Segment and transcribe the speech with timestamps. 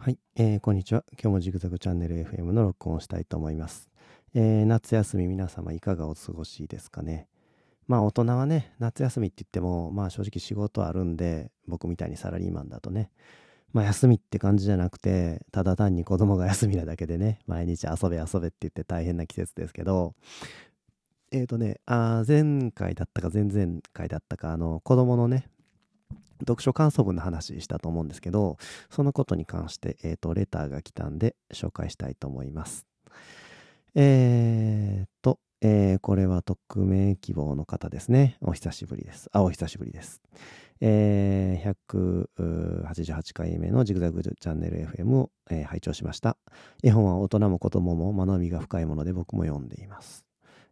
[0.00, 1.02] はい、えー、こんにちは。
[1.20, 3.90] 今日もジグザグチャンネル FM の録音をしたいと思います。
[4.32, 7.26] えー、夏休み皆様いかがお過ごしですかね？
[7.88, 13.10] まあ大人はね、夏休みって言っても、まあ正直仕事あるんで、僕みたいにサラリーマンだとね、
[13.72, 20.14] まあ休みって感じじゃなくて、ただ単に子供が休みなだけでね、毎日遊べ遊べって言って大変な季節ですけど、
[21.32, 25.48] えっ、ー、とね、あ前回だったか前々回だったか、あの、子供のね、
[26.40, 28.56] 読書感想文の話したと思うんですけど、
[28.90, 32.86] そのことに関して、えっ、ー、と、レターが来たんで紹介したいと思います。
[33.94, 38.36] えー、と、えー、これは匿名希望の方ですね。
[38.40, 39.28] お久しぶりです。
[39.32, 40.22] あ、お久しぶりです。
[40.80, 41.74] えー、
[42.38, 46.36] 188回目のジグザグチャンネル FM を、えー、拝聴しました。
[46.82, 50.24] 絵本は大人も子供も学びが深いもので僕も読んでいます。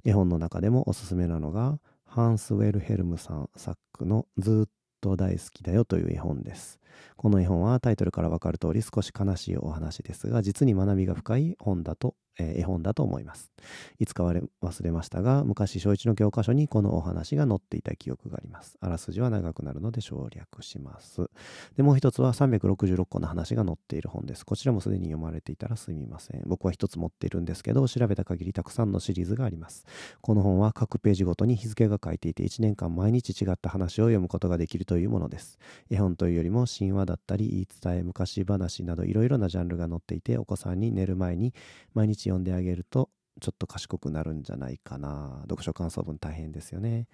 [0.05, 6.79] 絵本の中でもおすすめなのが、ハンス・ウェルヘルムさん作のずっと大好きだよという絵本です。
[7.17, 13.51] この絵本はタイトルからわかる通り少し悲しいお話ですが、実に学びが深い本だと絵本だと思います。
[13.99, 18.77] いつか忘れましたが、昔小一の教科書にこのお話が載っていた記憶があります。
[18.81, 21.29] あらすじは長くなるので省略します。
[21.77, 24.45] で、もう一つは366個の話が載っている本です。
[24.45, 26.43] こちらもすでに読まれていたらすみません。
[26.47, 29.87] 僕は一つ持っているんですけど、調べた限りたくさんのシリーズがあります。
[30.21, 35.59] この本は各ページごとに日付が書いていて、1年間毎日違った話を読むことができるというものです。
[35.91, 41.55] 絵本というよりも神話だったり、言い伝え、昔話などいろいろなジャンルが載っていて、お子さんに寝る前に
[41.95, 43.11] 毎日読んであげると
[43.41, 45.41] ちょっと賢くなるんじゃないかな。
[45.43, 47.07] 読書感想文大変ですよね。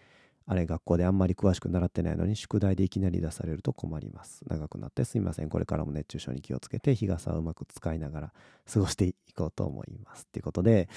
[0.46, 4.42] あれ学校であんまり詳しく習ってないのに宿題でいきなり出されると困ります。
[4.48, 5.48] 長くなってすみません。
[5.48, 8.32] これからも熱中症に気をつけて日傘をうまく使いながら
[8.72, 10.26] 過ごしていこうと思います。
[10.26, 10.88] ということで、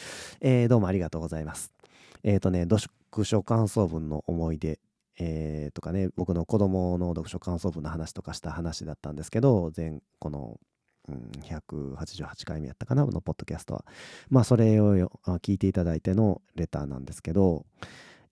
[0.42, 1.72] えー、どうもありがとうございます。
[2.24, 4.80] えっ、ー、とね読書感想文の思い出
[5.18, 10.60] えー、とかね僕の子供の読書感想文の話とかした話だったんですけど前この
[11.08, 13.86] うん、188回目やったかなのポッドキャストは。
[14.30, 14.96] まあそれを
[15.40, 17.66] 聞いていただいてのレターなんですけど、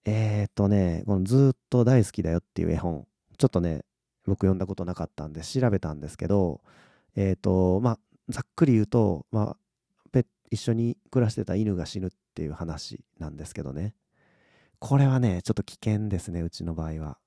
[0.06, 3.08] えっ、ー、とね、このずっと大好きだよっていう絵本、
[3.38, 3.84] ちょっとね、
[4.26, 6.62] 僕読んだことなかったんで調べたんですけど、
[7.16, 9.58] えっ、ー、と、まあざっくり言うと、まあ、
[10.54, 13.96] 一緒に暮らしてた犬が死ぬっていう話なんですけどね。
[14.78, 17.18] これはね、ちょっと危険ですね、うちの場合は。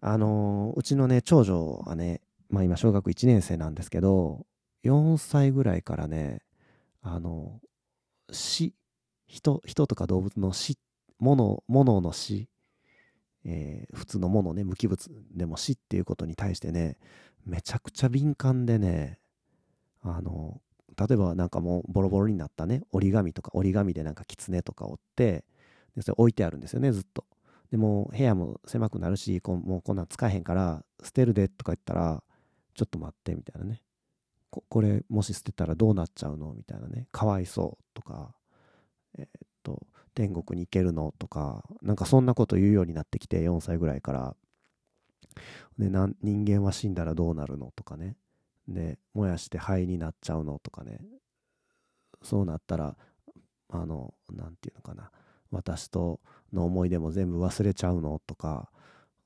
[0.00, 2.20] あのー、うちのね、長女はね、
[2.52, 4.46] まあ今小学1年生なんですけど、
[4.84, 6.42] 4歳ぐらいからね、
[7.00, 7.60] あの、
[8.30, 8.74] 死、
[9.26, 10.78] 人、人とか動物の死、
[11.18, 12.50] 物、物の死、
[13.46, 16.98] えー、普通のものね、無機物でも死っていうことに対してね、
[17.46, 19.18] めちゃくちゃ敏感でね、
[20.02, 20.60] あの、
[21.08, 25.46] 例えばなんかもうボロボロになったね、折り紙とか、折り紙でなんか狐とか折って、
[25.96, 27.24] でそれ置いてあるんですよね、ずっと。
[27.70, 32.22] でも部屋も狭くなるし、こもうこんなん使えへんから、捨てるでとか言ったら、
[32.74, 33.82] ちょっと待ってみたいなね。
[34.50, 36.52] ここれもし捨てたらどうなっちゃうの？
[36.52, 37.06] みたいなね。
[37.12, 38.34] かわいそうとか
[39.18, 39.28] えー、っ
[39.62, 41.14] と天国に行けるの？
[41.18, 44.36] とかなんかそんなこと言うようになってきて4歳ぐらいから。
[45.78, 47.72] で人間は死んだらどうなるの？
[47.74, 48.16] とかね。
[48.68, 50.58] で燃やして灰になっちゃうの？
[50.58, 51.00] とかね。
[52.22, 52.96] そうなったら
[53.70, 55.10] あの何て言うのかな。
[55.50, 56.20] 私と
[56.52, 58.20] の思い出も全部忘れちゃうの？
[58.26, 58.68] とか。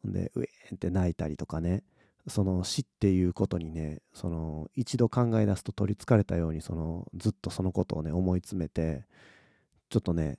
[0.05, 1.83] でうえーンって泣いたりとかね。
[2.29, 9.05] その死っていうことにねその一度考え出すと取りつかれたようにそのずっとそのことをね思い詰めて
[9.91, 10.39] ちょっとね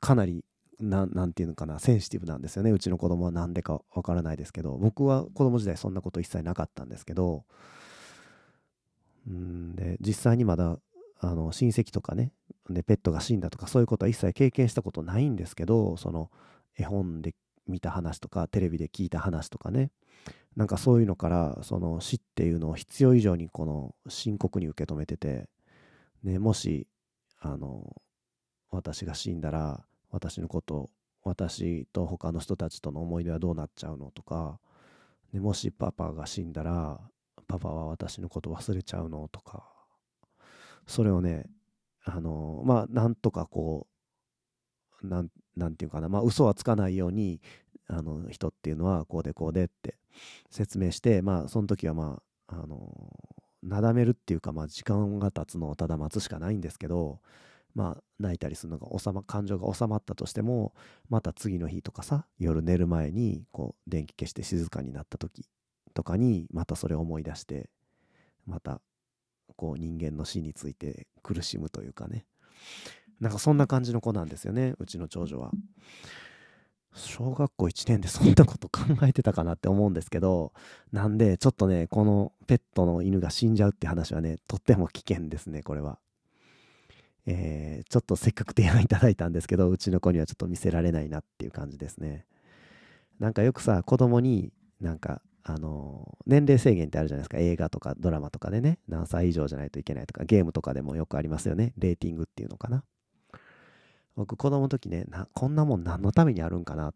[0.00, 0.44] かなり
[0.78, 2.70] 何て言うのかなセンシティブなんですよね。
[2.70, 7.44] うちの子供は何でかわからないですけど僕は子供時代そんなこと一切なかったんですけど
[9.28, 10.78] うんで実際にまだ
[11.18, 12.32] あの親戚とかね
[12.70, 16.30] でペットが死んだとかそういうことは一切経験したことないんですけどその
[16.78, 17.34] 絵本で
[17.70, 19.90] 見た話とかテレビで聞いた話とかね。
[20.56, 25.48] なんかそういうのからその死っていうのを必要以上にこの深刻に受け止めてて、
[26.24, 26.88] ね、もし
[27.38, 27.96] あの
[28.70, 30.90] 私が死んだら私のこと
[31.22, 34.58] 私と他の人たちとの思い出はどうなっちゃうのとか、
[35.32, 36.98] ね、もしパパが死んだら
[37.46, 39.64] パパは私のこと忘れちゃうのとか
[40.86, 41.46] それをね
[42.04, 43.86] あのまあなんとかこ
[45.02, 45.28] うなん
[45.60, 47.40] なんていうかなまあ嘘はつかないように
[47.86, 49.96] あの人っていうのはこうでこうでって
[50.50, 52.90] 説明してまあその時はまああの
[53.62, 57.20] なだめるっていうかまあ時間が経つのをただ待つしかないんですけど
[57.74, 60.72] まあ泣いたりするのが収ま感情が収まったとしても
[61.08, 65.46] また次の日とかさ夜寝る前にこう電気消して静かになった時
[65.94, 67.68] とかにまたそれを思い出して
[68.46, 68.80] また
[69.56, 72.24] こう人間の死について苦しむというかね。
[73.20, 75.50] なんかそんな感じの子なんですよねうちの長女は。
[76.94, 80.52] 小学校1年でそんなこと考えてたかなって思うんですけど、
[80.92, 85.98] なんで、ちょっとね、このペットの犬が死んじゃうって話はね、とっても危険ですね、これは。
[87.26, 92.26] えー、ちょっとせっかく提案いただいたんですけど、うちの子にはちょっと見せられないなっていう感じですね。
[93.20, 97.38] なんかよくさ、子供になんか、あのー、年齢制限ってあるじゃないですか。
[97.38, 101.72] 映画とかドラマとかでね、何歳以上じゃないといけないとか、ゲームとかでもよくありますよね。
[101.78, 102.82] レーティングっていうのかな。
[104.20, 106.94] 僕子供の時ねこんなもん何のためにあるんかなっ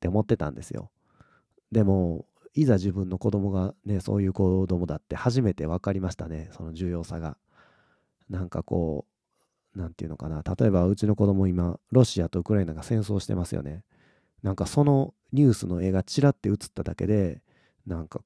[0.00, 0.90] て思ってたんですよ。
[1.70, 2.24] でも
[2.54, 7.36] いざ自分の子供がねそういう子供だって初めて分かりましたねその重要さが。
[8.30, 9.04] なんかこ
[9.76, 13.84] う何て言うのかな例えばうちの子供今ロシアとウクライナが戦争してますよね。
[14.42, 17.42] なんかそのニュースの絵がちらって映っただけで
[17.86, 18.22] なんか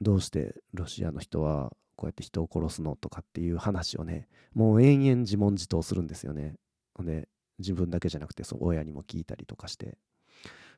[0.00, 6.56] どうしてロシアの人はこうやって人を殺すのとかっていう話をねもう延々自問自答するんですよね。
[6.98, 9.98] で自分だけじゃなくてそう親にも聞いたりとかして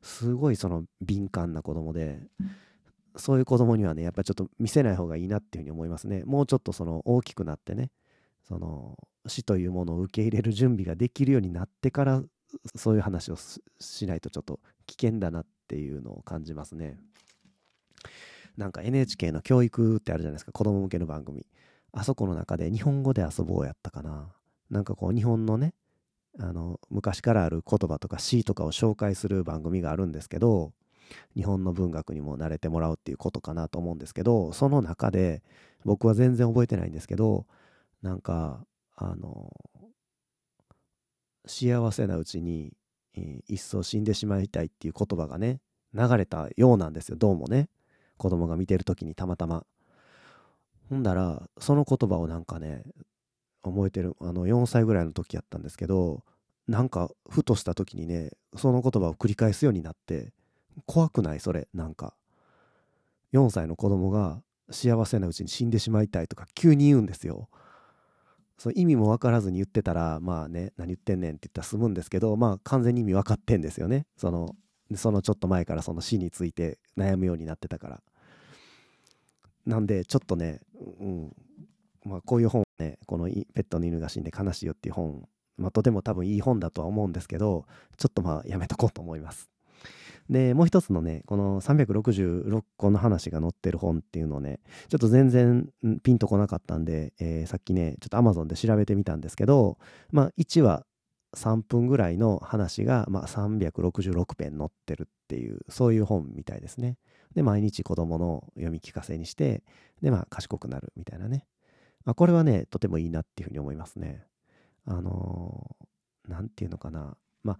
[0.02, 2.20] すごいその敏感な子供で
[3.16, 6.22] そういう子供にはねやっぱちょっと見せない方がいいなっていうふうに思いますね。
[6.24, 7.90] もうちょっとその大きくなってね
[8.46, 8.96] その
[9.26, 12.22] 死というものを受け入れる準備ができるようになってから
[12.74, 13.36] そういう話を
[13.80, 16.98] しないとちょっと危険だなっていうのを感じますね。
[18.56, 21.46] なんか NHK の教育ってあるじゃないですか子供向けの番組。
[21.92, 24.32] あそこの中で日本語で遊ぼうやったかな。
[24.70, 25.74] なんかこう日本のね
[26.38, 30.72] あの昔からある言葉とか詩とかを紹介する番組があるんですけど
[31.34, 35.42] 日本の文学にも慣れてもらうっていうことかなと思うんですけどその中で
[35.84, 37.46] 僕は全然覚えてないんですけど
[38.02, 38.64] なんか
[38.96, 39.52] あの
[41.46, 42.72] 幸せなうちに、
[43.14, 45.60] えー、一層死んでしまいたいっていう言葉がね
[45.94, 47.16] 流れたようなんですよ。
[47.16, 47.68] どうもね。
[48.18, 49.64] 子供が見てる時にたまたま。
[50.90, 52.82] ほんだらその言葉をなんかね
[53.70, 56.22] 覚えてるあの4歳ぐらいの時やったんですけど
[56.68, 60.32] なんかふとした時にねその言葉を繰り返すようになって
[60.84, 62.14] 怖くないそれなんか。
[63.32, 64.40] 4歳の子供が
[64.70, 67.48] 幸せなうちに死んでしまいたいとか急に言うんですよ。
[68.58, 74.06] その意味も分からずに言ってたらまあね何言ってんねんって言ったら済むんですけどまあ完全に意味分かってんですよね。
[74.16, 74.56] その
[74.94, 78.02] そのちょっと前からその死について悩むようになってたから。
[79.66, 80.60] なんでちょっとね、
[81.00, 81.36] うん、
[82.06, 87.66] まあ、こういう本ねこのペットの犬が死んで悲しいよっていう本、まあ、とても多分いい本だとは思うんですけど
[87.96, 89.50] ちょっとまあやめとこうと思います。
[90.28, 94.58] でもう一つのねこの366個の話が載ってる本っていうのをね
[94.88, 95.68] ちょっと全然
[96.02, 99.78] ピンとこなかったんで、えー、さっきねちょっと Amazon で調べてみたんですけど
[100.10, 100.84] まあ1話
[101.36, 106.96] 3分ぐらいの話が、まあ、366編載ってるっていうそういう本みたいですね。
[107.34, 109.62] で毎日子供の読み聞かせにして
[110.00, 111.44] でまあ賢くなるみたいなね。
[112.12, 114.24] あ、これはね、とてもいいなっていうふうに思いますね。
[114.86, 117.16] あのー、なんていうのかな。
[117.42, 117.58] まあ、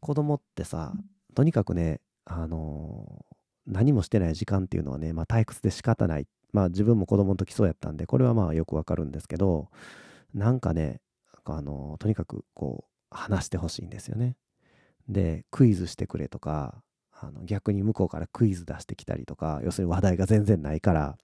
[0.00, 0.92] 子供ってさ、
[1.34, 6.26] とにかくね、あのー、何もしてない時間っていうのはね、まあ、退屈で仕方ない。
[6.52, 9.68] まあ、自分も子供の時そうやったんで、これはまあよくわかるんですけど、
[10.34, 11.00] なんかね、
[11.44, 14.36] あのー、とにかくこう、話してほしいんですよね。
[15.08, 16.82] で、クイズしてくれとか、
[17.12, 21.18] あの逆に向こうからクイズ出してきたりとか、要するに話題が全然ないから、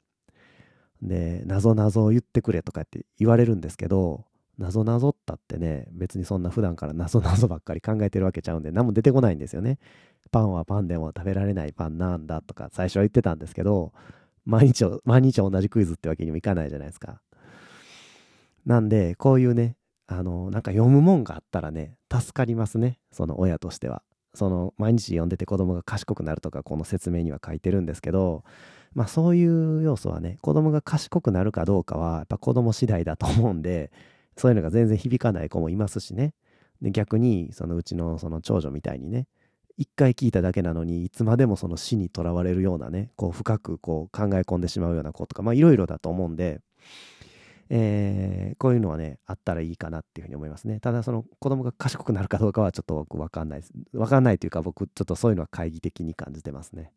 [1.02, 4.25] で、なぞなぞを言ってくれとかって言われるんですけど、
[4.58, 9.78] なぞなぞったってね、別にそんな普段からなぞなぞばっかり考えてるわけちゃうんで、何も出てこないんですよね。
[10.31, 13.93] パンはパンでも食べられないパンなんだとか最初は言ってたんですけど、
[14.44, 17.20] 毎日、毎日同じクイズってわけにもいかないじゃないですか。
[18.65, 19.76] なんで、こういうね、
[20.06, 22.98] あの、なんか読むもんがあったらね、助かりますね。
[23.12, 24.03] その親としては。
[24.34, 28.44] その、毎日読んでて子供が賢くなるとか、この説明には書いてるんですけど、
[28.96, 33.93] まあそういう要素はね、子供が賢くなるかどうかは、やっぱ子供次第だと思うんで、
[34.38, 36.32] そういうのが全然響かない子もいますしね。
[36.81, 39.26] で、逆に、そのうちのその長女みたいにね、
[39.76, 46.62] 一回聞いただけなのに、いつまでもその死にとらわれるようなね、こう深くこう考え込んでしまうような子とか、まあいろいろだと思うんで、
[47.69, 50.81] えー、こういうのはね、あったらいいかなっていうふうに思いますね。
[50.81, 53.72] ただ、その子供が賢くなるかどうかはちょっと僕わかんないです。
[53.93, 56.93] わかんないというか、僕ちょっとそういうのは懐疑的に感じてますね。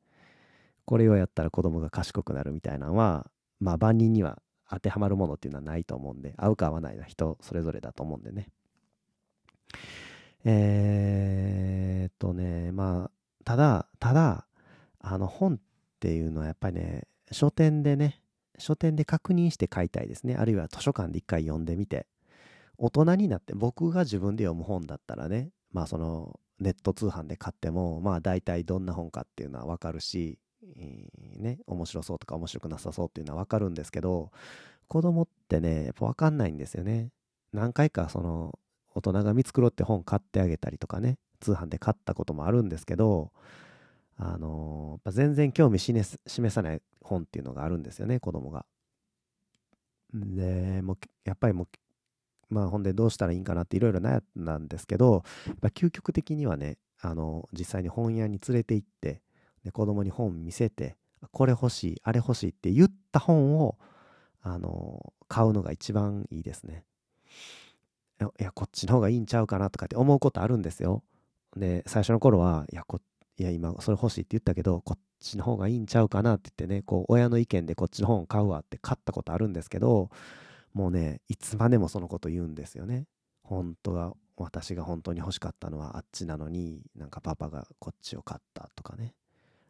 [0.89, 3.29] これをやったら子供が賢くなるみたいなのは、
[3.60, 8.50] まあ万人には当てはまるものっていうのはないと思うんで、合うか合わないのは人それぞれだと思うんでね。
[10.46, 13.12] えー、っとね、まあ、
[13.46, 14.48] ただ、ただ、
[15.00, 15.60] あの本っ
[16.00, 18.24] ていうのはやっぱりね、書店でね、
[18.58, 20.38] 書店で確認して買いたいですね。
[20.38, 22.08] あるいは図書館で一回読んでみて。
[22.79, 30.39] 大人になって僕が自分で読む本だったらね、まあそのネット通販で買っても、まあ大体どんな本かっていうのはわかるし、
[31.38, 34.32] ね、面白そうとか面白くなさそうっていうのはわかるんですけど、
[34.88, 37.10] 子供ってね、やっぱわかんないんですよね。
[37.54, 38.60] 何回かその、
[38.96, 43.32] 大人が見繕って本買ってあげたりとかね、通販で買ったこともあるんですけど、
[44.18, 46.18] あのー、全然興味示
[46.50, 48.66] さない本っていうのがあるんですよね、子供が。
[50.13, 51.68] で、もう、やっぱりもう、
[52.54, 59.22] まあ、ほんでどうしたらいいんかなっていろいろ悩んだんですけど、やっぱ究極的にはね、あの、実際に本屋に連れて行って、
[59.63, 60.98] で子供に本見せて、
[61.32, 63.78] これ欲しい、あれ欲しいって言った本を、
[64.42, 66.86] あの、買うのが一番いいですね。
[68.22, 71.04] いや、こっちの方がいいんちゃうかなとかって思うことあるんですよ。
[71.56, 73.00] で、最初の頃は、いや、こ
[73.38, 80.10] いや、今、それ欲しいって言ったけど、こっちの方がいいんちゃうかなって言ってね、こう、親の意見でこっちの本買うわって買ったことあるんですけど、
[80.74, 83.06] もうね、いつまでもそのこと言うんですよね。
[83.44, 89.13] 本当は、私が本当に欲しかったのはあっちなのに、なんかパパがこっちを買ったとかね。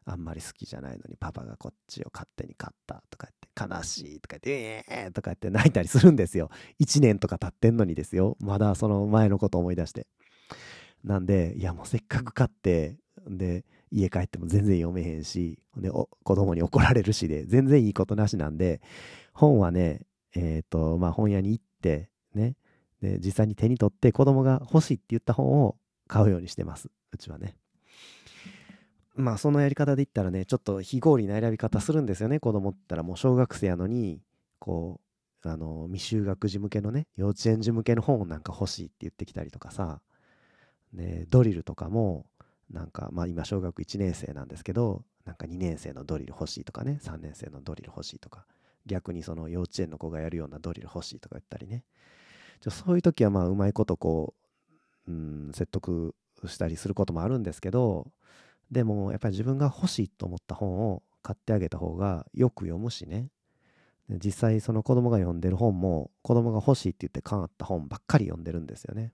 [0.10, 6.50] あんまり好きじゃないのにパパがこっちを勝手に買ったとか言って悲しいとか言ってえーとか言って泣いたりするんですよ。
[6.80, 8.36] 1年とか経ってんのにですよ。
[8.40, 10.08] まだその前のこと思い出して。
[11.04, 12.98] なんで、いやもうせっかく買って、
[13.28, 18.82] で、家帰っても全然読めへんし、で、子供に怒られるしで、全然いいことなしなんで、
[19.34, 20.02] 本はね、
[20.36, 22.56] え、ー、と、まあ本屋に行って、ね、
[23.02, 25.76] で、実際に手に取って子供が欲しいって言った本を
[26.08, 26.90] 買うようにしてます。
[27.12, 27.56] うちはね。
[29.20, 34.22] まあそのやり方で言ったらね、ちょっと非合理な選び方するんですよね、子供って言ったらもう小学生やのに、
[34.60, 35.02] こ
[35.44, 40.02] う、あの、未就学児向けのね、幼稚園児向けの本なんか欲しいって言ってきたりとかさ、
[40.94, 42.26] で、ドリルとかも、
[42.72, 48.46] なんか、まあ今小学1年生なんですけど、なんか2年生のドリル欲しいとかね、3年生のドリル欲しいとか、
[48.86, 51.84] 逆にその幼稚園の子がやるようなドリル欲しいとか言ったりね。
[52.62, 54.34] ちょそういう時はまあうまいことこ
[55.08, 58.12] う、うん、説得したりすることもあるんですけど、
[58.72, 63.30] でもやっぱり自分が欲しいと思った本を買ってあげた方がよく読むしね。
[64.10, 69.14] 実際その子供が読んでる本も子供が欲しいって言って買った本ばっかり読んでるんですよね。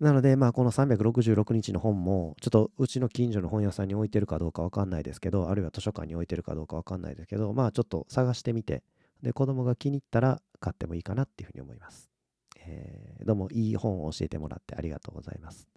[0.00, 8.84] なのでまあこの366日の本もちょっとうちの近所の本屋さんに置いてるかどうかわかんないですけどあるいは図書館に置いてるかどうかわかんないですけどまあちょっと探してみて
[9.22, 12.08] で子供が気に入ったら買ってもいいかなっていうふうに思います、
[12.60, 15.68] えー、どうもいい本を教えてもらってありがとうございます。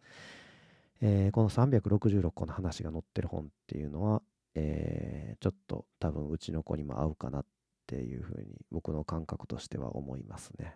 [1.01, 4.21] えー、この366個の話が載ってる本っていうのは、
[4.53, 7.45] えー、ちょっと多分うちの子にも合うかなっ
[7.87, 10.75] ていうふうに僕の感覚としては思いますね。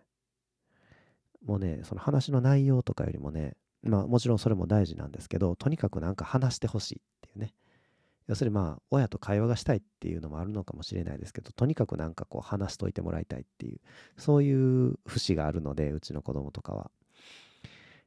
[1.46, 7.54] もうね、その話の内容とかよりもね、まあもちろんそれも大事なんですけど、とにかくなんか話してほしいっていうね。
[8.28, 13.80] 要するにまあ親と会話がしたいっていうのもあるのかもしれないですけど、とにかくなんかこう話しといてもらいたいっていう、
[14.18, 16.90] そういう節があるので、うちの子供とかは。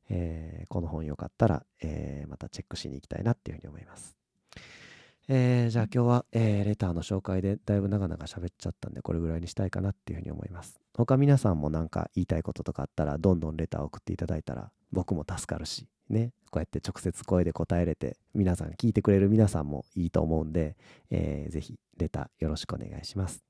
[0.09, 4.17] えー、この本よかったら、えー、またチェックしに行きたいなっていうふうに思います。
[5.31, 10.81] えー、じゃあ今日は、えー、レターの紹介でだいぶ長々喋っちゃったんでこれぐらいにしたいかなっていうふうに思います。
[10.95, 20.77] 他皆さんもなんか言いたいこととかあったらどんどんレター送っていただいたら僕も助かるしねこうやって直接声で答えれて皆さん聞いてくれる皆さんもいいと思うんで、
[21.11, 23.45] えー、ぜひレターよろしくお願いします。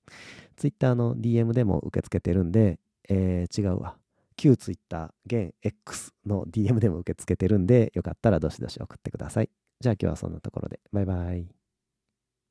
[0.56, 3.97] Twitter の DM でも受け付けてるんで、えー、違うわ
[4.38, 9.50] 旧 Twitter、現 X の DM でも受け付けてるんで、よかったらどしどし送ってください。
[9.80, 10.80] じゃあ今日はそんなところで。
[10.92, 11.57] バイバイ。